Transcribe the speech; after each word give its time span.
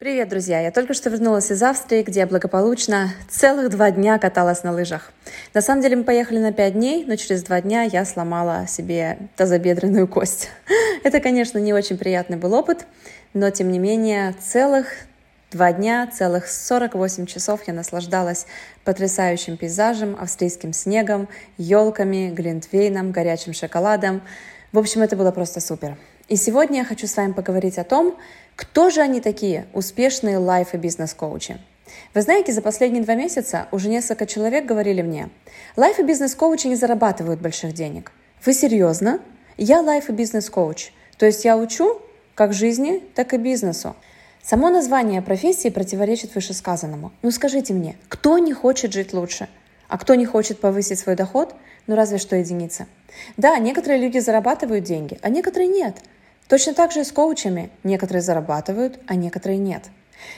Привет, 0.00 0.28
друзья! 0.28 0.58
Я 0.60 0.72
только 0.72 0.92
что 0.92 1.08
вернулась 1.08 1.52
из 1.52 1.62
Австрии, 1.62 2.02
где 2.02 2.20
я 2.20 2.26
благополучно 2.26 3.14
целых 3.28 3.70
два 3.70 3.92
дня 3.92 4.18
каталась 4.18 4.64
на 4.64 4.72
лыжах. 4.72 5.12
На 5.54 5.60
самом 5.60 5.82
деле 5.82 5.94
мы 5.94 6.02
поехали 6.02 6.40
на 6.40 6.52
пять 6.52 6.72
дней, 6.72 7.04
но 7.06 7.14
через 7.14 7.44
два 7.44 7.60
дня 7.60 7.84
я 7.84 8.04
сломала 8.04 8.66
себе 8.66 9.18
тазобедренную 9.36 10.08
кость. 10.08 10.48
Это, 11.04 11.20
конечно, 11.20 11.58
не 11.58 11.72
очень 11.72 11.96
приятный 11.96 12.36
был 12.36 12.54
опыт, 12.54 12.86
но 13.34 13.50
тем 13.50 13.70
не 13.70 13.78
менее 13.78 14.32
целых 14.32 14.88
два 15.52 15.72
дня, 15.72 16.10
целых 16.12 16.48
48 16.48 17.26
часов 17.26 17.60
я 17.68 17.72
наслаждалась 17.72 18.46
потрясающим 18.82 19.56
пейзажем, 19.56 20.16
австрийским 20.20 20.72
снегом, 20.72 21.28
елками, 21.56 22.30
глинтвейном, 22.34 23.12
горячим 23.12 23.52
шоколадом. 23.54 24.22
В 24.72 24.78
общем, 24.80 25.02
это 25.02 25.14
было 25.14 25.30
просто 25.30 25.60
супер. 25.60 25.96
И 26.26 26.36
сегодня 26.36 26.78
я 26.78 26.84
хочу 26.84 27.06
с 27.06 27.16
вами 27.16 27.32
поговорить 27.32 27.76
о 27.76 27.84
том, 27.84 28.16
кто 28.56 28.88
же 28.88 29.02
они 29.02 29.20
такие, 29.20 29.66
успешные 29.74 30.38
лайф 30.38 30.72
и 30.72 30.78
бизнес-коучи. 30.78 31.58
Вы 32.14 32.22
знаете, 32.22 32.52
за 32.52 32.62
последние 32.62 33.02
два 33.02 33.14
месяца 33.14 33.68
уже 33.72 33.90
несколько 33.90 34.24
человек 34.24 34.64
говорили 34.64 35.02
мне, 35.02 35.28
лайф 35.76 35.98
и 35.98 36.02
бизнес-коучи 36.02 36.66
не 36.68 36.76
зарабатывают 36.76 37.40
больших 37.42 37.74
денег. 37.74 38.10
Вы 38.42 38.54
серьезно? 38.54 39.20
Я 39.58 39.82
лайф 39.82 40.08
и 40.08 40.12
бизнес-коуч. 40.12 40.92
То 41.18 41.26
есть 41.26 41.44
я 41.44 41.58
учу 41.58 42.00
как 42.34 42.54
жизни, 42.54 43.02
так 43.14 43.34
и 43.34 43.36
бизнесу. 43.36 43.94
Само 44.42 44.70
название 44.70 45.20
профессии 45.20 45.68
противоречит 45.68 46.34
вышесказанному. 46.34 47.12
Ну 47.20 47.30
скажите 47.32 47.74
мне, 47.74 47.96
кто 48.08 48.38
не 48.38 48.54
хочет 48.54 48.94
жить 48.94 49.12
лучше? 49.12 49.48
А 49.88 49.98
кто 49.98 50.14
не 50.14 50.24
хочет 50.24 50.58
повысить 50.58 50.98
свой 50.98 51.16
доход? 51.16 51.54
Ну 51.86 51.96
разве 51.96 52.16
что 52.16 52.34
единицы. 52.34 52.86
Да, 53.36 53.58
некоторые 53.58 54.00
люди 54.00 54.18
зарабатывают 54.18 54.84
деньги, 54.84 55.18
а 55.20 55.28
некоторые 55.28 55.68
нет– 55.68 55.98
Точно 56.54 56.72
так 56.72 56.92
же 56.92 57.00
и 57.00 57.02
с 57.02 57.10
коучами. 57.10 57.70
Некоторые 57.82 58.22
зарабатывают, 58.22 59.00
а 59.08 59.16
некоторые 59.16 59.58
нет. 59.58 59.86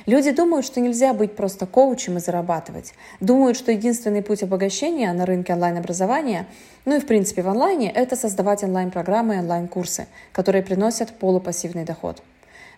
Люди 0.07 0.31
думают, 0.31 0.65
что 0.65 0.81
нельзя 0.81 1.13
быть 1.13 1.37
просто 1.37 1.67
коучем 1.67 2.17
и 2.17 2.21
зарабатывать. 2.21 2.95
Думают, 3.21 3.59
что 3.59 3.71
единственный 3.71 4.23
путь 4.23 4.43
обогащения 4.43 5.13
на 5.13 5.27
рынке 5.27 5.53
онлайн-образования, 5.53 6.47
ну 6.87 6.97
и 6.97 7.01
в 7.01 7.07
принципе 7.07 7.43
в 7.43 7.51
онлайне, 7.51 7.91
это 7.91 8.17
создавать 8.17 8.65
онлайн-программы 8.65 9.35
и 9.35 9.39
онлайн-курсы, 9.41 10.07
которые 10.33 10.63
приносят 10.63 11.11
полупассивный 11.19 11.85
доход. 11.85 12.23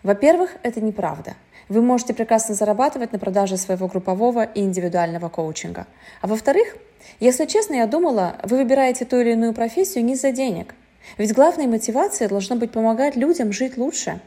Во-первых, 0.03 0.57
это 0.65 0.81
неправда. 0.81 1.35
Вы 1.69 1.81
можете 1.81 2.15
прекрасно 2.15 2.57
зарабатывать 2.57 3.13
на 3.13 3.21
продаже 3.21 3.57
своего 3.57 3.87
группового 3.87 4.43
и 4.43 4.63
индивидуального 4.63 5.29
коучинга. 5.29 5.87
А 6.23 6.27
во-вторых, 6.27 6.77
если 7.21 7.45
честно, 7.45 7.75
я 7.75 7.87
думала, 7.87 8.35
вы 8.43 8.57
выбираете 8.57 9.05
ту 9.05 9.21
или 9.21 9.31
иную 9.35 9.55
профессию 9.55 10.05
не 10.05 10.15
из-за 10.15 10.33
денег– 10.33 10.75
ведь 11.17 11.33
главной 11.33 11.67
мотивацией 11.67 12.29
должно 12.29 12.57
быть 12.57 12.71
помогать 12.71 13.17
людям 13.17 13.53
жить 13.53 13.77
лучше. 13.77 14.21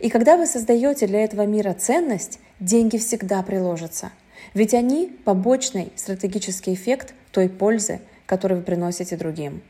И 0.00 0.10
когда 0.10 0.36
вы 0.36 0.46
создаете 0.46 1.06
для 1.06 1.24
этого 1.24 1.46
мира 1.46 1.72
ценность, 1.72 2.40
деньги 2.60 2.98
всегда 2.98 3.42
приложатся. 3.42 4.10
Ведь 4.54 4.74
они– 4.74 5.06
побочный 5.24 5.92
стратегический 5.96 6.74
эффект 6.74 7.14
той 7.32 7.48
пользы, 7.48 8.00
которую 8.26 8.60
вы 8.60 8.64
приносите 8.64 9.16
другим. 9.16 9.62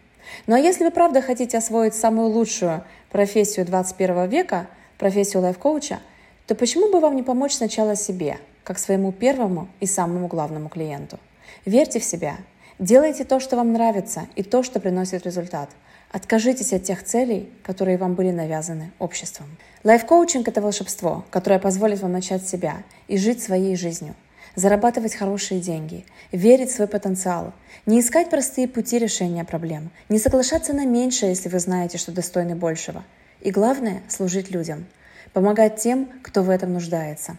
Ну 0.46 0.54
а 0.54 0.58
если 0.58 0.84
вы 0.84 0.90
правда 0.90 1.22
хотите 1.22 1.58
освоить 1.58 1.94
самую 1.94 2.28
лучшую 2.28 2.84
профессию 3.10 3.66
21 3.66 4.28
века, 4.28 4.68
профессию 4.98 5.42
лайф-коуча, 5.42 6.00
то 6.46 6.54
почему 6.54 6.90
бы 6.90 7.00
вам 7.00 7.16
не 7.16 7.22
помочь 7.22 7.52
сначала 7.52 7.96
себе, 7.96 8.38
как 8.64 8.78
своему 8.78 9.12
первому 9.12 9.68
и 9.80 9.86
самому 9.86 10.26
главному 10.26 10.68
клиенту? 10.68 11.18
Верьте 11.64 12.00
в 12.00 12.04
себя, 12.04 12.36
делайте 12.78 13.24
то, 13.24 13.40
что 13.40 13.56
вам 13.56 13.72
нравится, 13.72 14.26
и 14.36 14.42
то, 14.42 14.62
что 14.62 14.80
приносит 14.80 15.24
результат– 15.24 15.70
Откажитесь 16.10 16.72
от 16.72 16.84
тех 16.84 17.04
целей, 17.04 17.50
которые 17.62 17.98
вам 17.98 18.14
были 18.14 18.30
навязаны 18.30 18.92
обществом. 18.98 19.58
Лайф-коучинг– 19.84 20.48
это 20.48 20.62
волшебство, 20.62 21.26
которое 21.30 21.58
позволит 21.58 22.00
вам 22.00 22.12
начать 22.12 22.48
себя 22.48 22.82
и 23.08 23.18
жить 23.18 23.42
своей 23.42 23.76
жизнью, 23.76 24.14
зарабатывать 24.54 25.14
хорошие 25.14 25.60
деньги, 25.60 26.06
верить 26.32 26.70
в 26.70 26.74
свой 26.74 26.88
потенциал, 26.88 27.52
не 27.84 28.00
искать 28.00 28.30
простые 28.30 28.68
пути 28.68 28.98
решения 28.98 29.44
проблем, 29.44 29.90
не 30.08 30.18
соглашаться 30.18 30.72
на 30.72 30.86
меньшее, 30.86 31.30
если 31.30 31.50
вы 31.50 31.58
знаете, 31.58 31.98
что 31.98 32.10
достойны 32.10 32.56
большего. 32.56 33.04
И 33.42 33.50
главное– 33.50 34.02
служить 34.08 34.50
людям, 34.50 34.86
помогать 35.34 35.76
тем, 35.76 36.08
кто 36.22 36.42
в 36.42 36.48
этом 36.48 36.72
нуждается. 36.72 37.36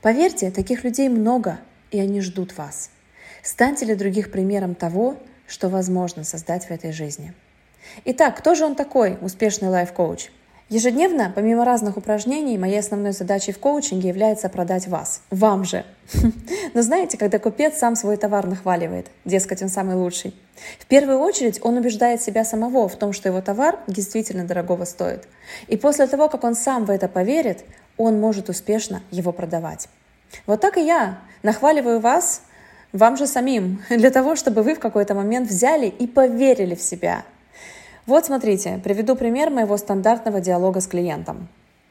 Поверьте, 0.00 0.50
таких 0.50 0.84
людей 0.84 1.10
много, 1.10 1.58
и 1.90 2.00
они 2.00 2.22
ждут 2.22 2.56
вас. 2.56 2.90
Станьте 3.46 3.86
ли 3.86 3.94
других 3.94 4.30
примером 4.30 4.74
того, 4.74 5.16
что 5.46 5.68
возможно 5.68 6.24
создать 6.24 6.66
в 6.66 6.70
этой 6.70 6.92
жизни– 6.92 7.32
Итак, 8.04 8.36
кто 8.38 8.54
же 8.54 8.64
он 8.64 8.74
такой, 8.74 9.18
успешный 9.20 9.68
лайф-коуч? 9.68 10.30
Ежедневно, 10.68 11.32
помимо 11.32 11.64
разных 11.64 11.96
упражнений, 11.96 12.58
моей 12.58 12.80
основной 12.80 13.12
задачей 13.12 13.52
в 13.52 13.60
коучинге 13.60 14.08
является 14.08 14.48
продать 14.48 14.88
вас. 14.88 15.22
Вам 15.30 15.64
же. 15.64 15.84
Но 16.74 16.82
знаете, 16.82 17.16
когда 17.16 17.38
купец 17.38 17.78
сам 17.78 17.94
свой 17.94 18.16
товар 18.16 18.46
нахваливает, 18.46 19.06
дескать, 19.24 19.62
он 19.62 19.68
самый 19.68 19.94
лучший, 19.94 20.34
в 20.80 20.86
первую 20.86 21.20
очередь 21.20 21.60
он 21.62 21.76
убеждает 21.76 22.20
себя 22.20 22.44
самого 22.44 22.88
в 22.88 22.96
том, 22.96 23.12
что 23.12 23.28
его 23.28 23.40
товар 23.40 23.78
действительно 23.86 24.44
дорогого 24.44 24.84
стоит. 24.84 25.28
И 25.68 25.76
после 25.76 26.08
того, 26.08 26.28
как 26.28 26.42
он 26.42 26.56
сам 26.56 26.84
в 26.84 26.90
это 26.90 27.06
поверит, 27.06 27.64
он 27.96 28.20
может 28.20 28.48
успешно 28.48 29.02
его 29.12 29.30
продавать. 29.30 29.88
Вот 30.46 30.60
так 30.60 30.78
и 30.78 30.84
я 30.84 31.20
нахваливаю 31.44 32.00
вас, 32.00 32.42
вам 32.96 33.16
же 33.16 33.26
самим, 33.26 33.82
для 33.90 34.10
того, 34.10 34.36
чтобы 34.36 34.62
вы 34.62 34.74
в 34.74 34.80
какой-то 34.80 35.14
момент 35.14 35.48
взяли 35.48 35.86
и 35.86 36.06
поверили 36.06 36.74
в 36.74 36.82
себя– 36.82 37.24
вот 38.06 38.24
смотрите, 38.24 38.80
приведу 38.84 39.16
пример 39.16 39.50
моего 39.50 39.76
стандартного 39.76 40.40
диалога 40.40 40.80
с 40.80 40.86
клиентом. 40.86 41.48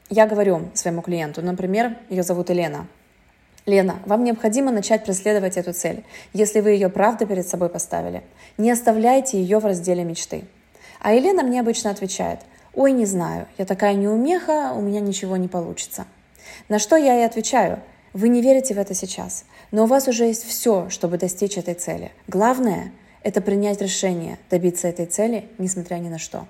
Я 0.08 0.26
говорю 0.26 0.70
своему 0.72 1.02
клиенту, 1.02 1.42
например, 1.42 1.98
ее 2.08 2.22
зовут 2.22 2.48
Елена. 2.48 2.86
Лена, 3.66 3.96
вам 4.06 4.24
необходимо 4.24 4.72
начать 4.72 5.04
преследовать 5.04 5.58
эту 5.58 5.74
цель, 5.74 6.04
если 6.32 6.60
вы 6.60 6.70
ее 6.70 6.88
правда 6.88 7.26
перед 7.26 7.46
собой 7.46 7.68
поставили. 7.68 8.22
Не 8.56 8.70
оставляйте 8.70 9.38
ее 9.38 9.58
в 9.58 9.66
разделе 9.66 10.04
мечты. 10.04 10.44
А 11.00 11.12
Елена 11.12 11.42
мне 11.42 11.60
обычно 11.60 11.90
отвечает, 11.90 12.40
ой, 12.72 12.92
не 12.92 13.04
знаю, 13.04 13.46
я 13.58 13.66
такая 13.66 13.92
неумеха, 13.92 14.72
у 14.74 14.80
меня 14.80 15.00
ничего 15.00 15.36
не 15.36 15.48
получится. 15.48 16.06
На 16.70 16.78
что 16.78 16.96
я 16.96 17.12
ей 17.12 17.26
отвечаю, 17.26 17.80
вы 18.16 18.30
не 18.30 18.40
верите 18.40 18.72
в 18.72 18.78
это 18.78 18.94
сейчас, 18.94 19.44
но 19.70 19.84
у 19.84 19.86
вас 19.86 20.08
уже 20.08 20.24
есть 20.24 20.42
все, 20.44 20.88
чтобы 20.88 21.18
достичь 21.18 21.58
этой 21.58 21.74
цели. 21.74 22.12
Главное 22.28 22.90
это 23.22 23.42
принять 23.42 23.82
решение 23.82 24.38
добиться 24.48 24.88
этой 24.88 25.04
цели, 25.04 25.50
несмотря 25.58 25.96
ни 25.96 26.08
на 26.08 26.18
что. 26.18 26.46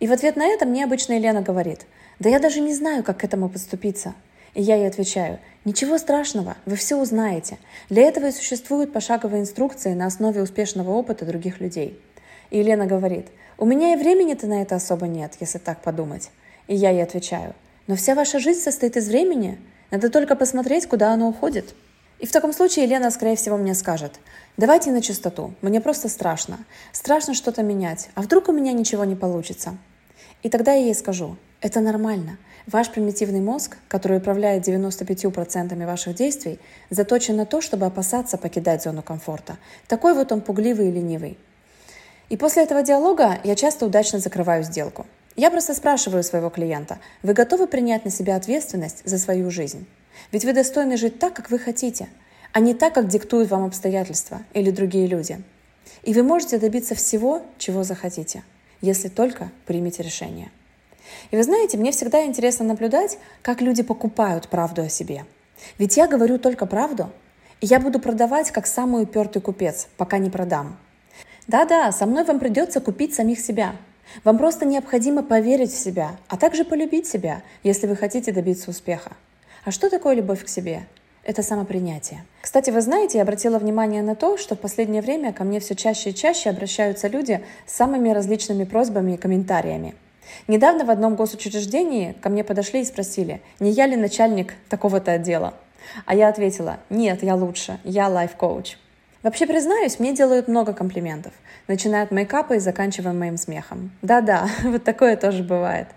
И 0.00 0.08
в 0.08 0.12
ответ 0.12 0.34
на 0.34 0.44
это 0.48 0.66
мне 0.66 0.82
обычно 0.82 1.12
Елена 1.12 1.42
говорит, 1.42 1.86
да 2.18 2.28
я 2.28 2.40
даже 2.40 2.60
не 2.60 2.74
знаю, 2.74 3.04
как 3.04 3.18
к 3.18 3.24
этому 3.24 3.48
подступиться. 3.48 4.14
И 4.54 4.62
я 4.62 4.74
ей 4.74 4.88
отвечаю, 4.88 5.38
ничего 5.64 5.96
страшного, 5.98 6.56
вы 6.66 6.74
все 6.74 6.96
узнаете. 6.96 7.58
Для 7.88 8.02
этого 8.02 8.26
и 8.26 8.32
существуют 8.32 8.92
пошаговые 8.92 9.42
инструкции 9.42 9.92
на 9.92 10.06
основе 10.06 10.42
успешного 10.42 10.90
опыта 10.90 11.24
других 11.24 11.60
людей. 11.60 12.00
И 12.50 12.58
Елена 12.58 12.86
говорит, 12.86 13.28
у 13.58 13.64
меня 13.64 13.94
и 13.94 13.96
времени-то 13.96 14.48
на 14.48 14.60
это 14.60 14.74
особо 14.74 15.06
нет, 15.06 15.34
если 15.38 15.58
так 15.58 15.82
подумать. 15.82 16.30
И 16.66 16.74
я 16.74 16.90
ей 16.90 17.04
отвечаю, 17.04 17.54
но 17.86 17.94
вся 17.94 18.16
ваша 18.16 18.40
жизнь 18.40 18.60
состоит 18.60 18.96
из 18.96 19.06
времени, 19.06 19.56
надо 19.90 20.10
только 20.10 20.36
посмотреть, 20.36 20.86
куда 20.86 21.12
оно 21.12 21.28
уходит. 21.28 21.74
И 22.18 22.26
в 22.26 22.32
таком 22.32 22.52
случае 22.52 22.86
Елена, 22.86 23.10
скорее 23.10 23.36
всего, 23.36 23.56
мне 23.56 23.74
скажет, 23.74 24.20
давайте 24.56 24.90
на 24.90 25.02
чистоту, 25.02 25.52
мне 25.60 25.80
просто 25.80 26.08
страшно. 26.08 26.58
Страшно 26.92 27.34
что-то 27.34 27.62
менять, 27.62 28.08
а 28.14 28.22
вдруг 28.22 28.48
у 28.48 28.52
меня 28.52 28.72
ничего 28.72 29.04
не 29.04 29.14
получится? 29.14 29.76
И 30.42 30.48
тогда 30.48 30.72
я 30.72 30.84
ей 30.84 30.94
скажу, 30.94 31.36
это 31.60 31.80
нормально. 31.80 32.38
Ваш 32.66 32.90
примитивный 32.90 33.40
мозг, 33.40 33.76
который 33.88 34.18
управляет 34.18 34.66
95% 34.66 35.86
ваших 35.86 36.14
действий, 36.14 36.58
заточен 36.90 37.36
на 37.36 37.46
то, 37.46 37.60
чтобы 37.60 37.86
опасаться 37.86 38.38
покидать 38.38 38.82
зону 38.82 39.02
комфорта. 39.02 39.56
Такой 39.86 40.14
вот 40.14 40.32
он 40.32 40.40
пугливый 40.40 40.88
и 40.88 40.92
ленивый. 40.92 41.38
И 42.28 42.36
после 42.36 42.64
этого 42.64 42.82
диалога 42.82 43.38
я 43.44 43.54
часто 43.54 43.86
удачно 43.86 44.18
закрываю 44.18 44.64
сделку. 44.64 45.06
Я 45.36 45.50
просто 45.50 45.74
спрашиваю 45.74 46.22
своего 46.22 46.48
клиента, 46.48 46.98
вы 47.22 47.34
готовы 47.34 47.66
принять 47.66 48.06
на 48.06 48.10
себя 48.10 48.36
ответственность 48.36 49.02
за 49.04 49.18
свою 49.18 49.50
жизнь? 49.50 49.86
Ведь 50.32 50.46
вы 50.46 50.54
достойны 50.54 50.96
жить 50.96 51.18
так, 51.18 51.34
как 51.34 51.50
вы 51.50 51.58
хотите, 51.58 52.08
а 52.52 52.60
не 52.60 52.72
так, 52.72 52.94
как 52.94 53.06
диктуют 53.06 53.50
вам 53.50 53.64
обстоятельства 53.64 54.40
или 54.54 54.70
другие 54.70 55.06
люди. 55.06 55.42
И 56.04 56.14
вы 56.14 56.22
можете 56.22 56.58
добиться 56.58 56.94
всего, 56.94 57.42
чего 57.58 57.82
захотите, 57.82 58.44
если 58.80 59.08
только 59.08 59.50
примете 59.66 60.02
решение. 60.02 60.50
И 61.30 61.36
вы 61.36 61.42
знаете, 61.42 61.76
мне 61.76 61.92
всегда 61.92 62.24
интересно 62.24 62.64
наблюдать, 62.64 63.18
как 63.42 63.60
люди 63.60 63.82
покупают 63.82 64.48
правду 64.48 64.82
о 64.82 64.88
себе. 64.88 65.26
Ведь 65.78 65.98
я 65.98 66.08
говорю 66.08 66.38
только 66.38 66.64
правду, 66.64 67.10
и 67.60 67.66
я 67.66 67.78
буду 67.78 68.00
продавать 68.00 68.50
как 68.50 68.66
самый 68.66 69.02
упертый 69.02 69.42
купец, 69.42 69.88
пока 69.98 70.16
не 70.16 70.30
продам. 70.30 70.78
Да-да, 71.46 71.92
со 71.92 72.06
мной 72.06 72.24
вам 72.24 72.40
придется 72.40 72.80
купить 72.80 73.14
самих 73.14 73.38
себя. 73.38 73.76
Вам 74.24 74.38
просто 74.38 74.64
необходимо 74.64 75.22
поверить 75.22 75.72
в 75.72 75.78
себя, 75.78 76.16
а 76.28 76.36
также 76.36 76.64
полюбить 76.64 77.06
себя, 77.06 77.42
если 77.62 77.86
вы 77.86 77.96
хотите 77.96 78.32
добиться 78.32 78.70
успеха. 78.70 79.12
А 79.64 79.70
что 79.70 79.90
такое 79.90 80.14
любовь 80.14 80.44
к 80.44 80.48
себе? 80.48 80.86
Это 81.24 81.42
самопринятие. 81.42 82.24
Кстати, 82.40 82.70
вы 82.70 82.80
знаете, 82.80 83.18
я 83.18 83.22
обратила 83.22 83.58
внимание 83.58 84.02
на 84.02 84.14
то, 84.14 84.36
что 84.36 84.54
в 84.54 84.60
последнее 84.60 85.02
время 85.02 85.32
ко 85.32 85.42
мне 85.42 85.58
все 85.58 85.74
чаще 85.74 86.10
и 86.10 86.14
чаще 86.14 86.50
обращаются 86.50 87.08
люди 87.08 87.44
с 87.66 87.72
самыми 87.72 88.10
различными 88.10 88.62
просьбами 88.62 89.14
и 89.14 89.16
комментариями. 89.16 89.96
Недавно 90.46 90.84
в 90.84 90.90
одном 90.90 91.16
госучреждении 91.16 92.12
ко 92.20 92.28
мне 92.28 92.44
подошли 92.44 92.82
и 92.82 92.84
спросили, 92.84 93.40
не 93.58 93.70
я 93.70 93.86
ли 93.86 93.96
начальник 93.96 94.54
такого-то 94.68 95.12
отдела. 95.12 95.54
А 96.04 96.14
я 96.14 96.28
ответила, 96.28 96.78
нет, 96.90 97.24
я 97.24 97.34
лучше, 97.34 97.80
я 97.82 98.08
лайф-коуч. 98.08 98.76
Вообще, 99.26 99.44
признаюсь, 99.48 99.98
мне 99.98 100.14
делают 100.14 100.46
много 100.46 100.72
комплиментов, 100.72 101.32
начиная 101.66 102.04
от 102.04 102.12
мейкапа 102.12 102.52
и 102.52 102.58
заканчивая 102.60 103.12
моим 103.12 103.36
смехом. 103.36 103.90
Да-да, 104.00 104.48
вот 104.62 104.84
такое 104.84 105.16
тоже 105.16 105.42
бывает. 105.42 105.88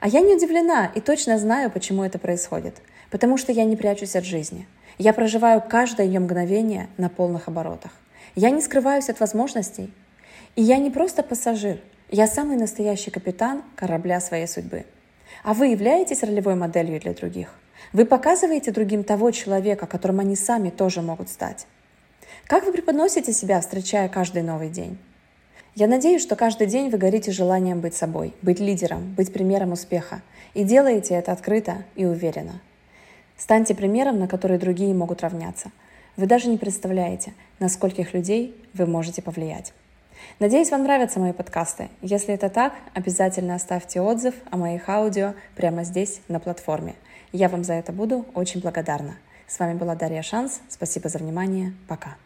А 0.00 0.08
я 0.08 0.18
не 0.18 0.34
удивлена 0.34 0.90
и 0.92 1.00
точно 1.00 1.38
знаю, 1.38 1.70
почему 1.70 2.02
это 2.02 2.18
происходит. 2.18 2.82
Потому 3.08 3.36
что 3.36 3.52
я 3.52 3.62
не 3.62 3.76
прячусь 3.76 4.16
от 4.16 4.24
жизни. 4.24 4.66
Я 4.98 5.12
проживаю 5.12 5.62
каждое 5.62 6.06
ее 6.06 6.18
мгновение 6.18 6.88
на 6.96 7.08
полных 7.08 7.46
оборотах. 7.46 7.92
Я 8.34 8.50
не 8.50 8.60
скрываюсь 8.60 9.08
от 9.08 9.20
возможностей. 9.20 9.94
И 10.56 10.62
я 10.62 10.78
не 10.78 10.90
просто 10.90 11.22
пассажир, 11.22 11.78
я 12.10 12.26
самый 12.26 12.56
настоящий 12.56 13.12
капитан 13.12 13.62
корабля 13.76 14.20
своей 14.20 14.48
судьбы. 14.48 14.86
А 15.44 15.54
вы 15.54 15.68
являетесь 15.68 16.24
ролевой 16.24 16.56
моделью 16.56 16.98
для 16.98 17.14
других? 17.14 17.54
Вы 17.92 18.06
показываете 18.06 18.72
другим 18.72 19.04
того 19.04 19.30
человека, 19.30 19.86
которым 19.86 20.18
они 20.18 20.34
сами 20.34 20.70
тоже 20.70 21.00
могут 21.00 21.28
стать. 21.28 21.68
Как 22.52 22.66
вы 22.66 22.72
преподносите 22.72 23.32
себя, 23.32 23.62
встречая 23.62 24.10
каждый 24.10 24.42
новый 24.42 24.68
день? 24.68 24.98
Я 25.74 25.86
надеюсь, 25.86 26.20
что 26.20 26.36
каждый 26.36 26.66
день 26.66 26.90
вы 26.90 26.98
горите 26.98 27.32
желанием 27.32 27.80
быть 27.80 27.94
собой, 27.94 28.34
быть 28.42 28.60
лидером, 28.60 29.14
быть 29.14 29.32
примером 29.32 29.72
успеха. 29.72 30.20
И 30.52 30.62
делаете 30.62 31.14
это 31.14 31.32
открыто 31.32 31.86
и 31.96 32.04
уверенно. 32.04 32.60
Станьте 33.38 33.74
примером, 33.74 34.18
на 34.18 34.28
который 34.28 34.58
другие 34.58 34.92
могут 34.92 35.22
равняться. 35.22 35.70
Вы 36.18 36.26
даже 36.26 36.50
не 36.50 36.58
представляете, 36.58 37.32
на 37.58 37.70
скольких 37.70 38.12
людей 38.12 38.54
вы 38.74 38.84
можете 38.84 39.22
повлиять. 39.22 39.72
Надеюсь, 40.38 40.70
вам 40.70 40.82
нравятся 40.82 41.20
мои 41.20 41.32
подкасты. 41.32 41.88
Если 42.02 42.34
это 42.34 42.50
так, 42.50 42.74
обязательно 42.92 43.54
оставьте 43.54 44.02
отзыв 44.02 44.34
о 44.50 44.58
моих 44.58 44.90
аудио 44.90 45.32
прямо 45.56 45.84
здесь, 45.84 46.20
на 46.28 46.38
платформе. 46.38 46.96
Я 47.32 47.48
вам 47.48 47.64
за 47.64 47.72
это 47.72 47.92
буду 47.92 48.26
очень 48.34 48.60
благодарна. 48.60 49.16
С 49.46 49.58
вами 49.58 49.72
была 49.72 49.94
Дарья 49.94 50.20
Шанс. 50.20 50.60
Спасибо 50.68 51.08
за 51.08 51.16
внимание. 51.16 51.72
Пока. 51.88 52.18